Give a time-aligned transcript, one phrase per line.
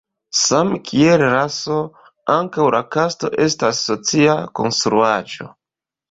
[0.37, 1.75] Same kiel raso,
[2.35, 5.47] ankaŭ la kasto estas socia konstruaĵo.